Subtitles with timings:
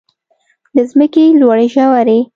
[0.75, 2.19] د ځمکې لوړې ژورې.